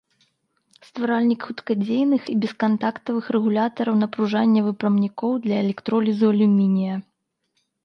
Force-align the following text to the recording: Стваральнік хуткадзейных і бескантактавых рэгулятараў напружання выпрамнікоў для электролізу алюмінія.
Стваральнік 0.87 1.41
хуткадзейных 1.49 2.21
і 2.33 2.37
бескантактавых 2.45 3.29
рэгулятараў 3.37 3.95
напружання 4.03 4.61
выпрамнікоў 4.71 5.31
для 5.47 5.55
электролізу 5.67 6.25
алюмінія. 6.37 6.95